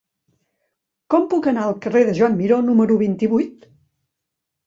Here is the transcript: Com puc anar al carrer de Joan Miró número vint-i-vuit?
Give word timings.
Com 1.13 1.25
puc 1.33 1.49
anar 1.51 1.65
al 1.65 1.75
carrer 1.85 2.01
de 2.07 2.15
Joan 2.19 2.37
Miró 2.39 2.59
número 2.71 2.97
vint-i-vuit? 3.03 3.71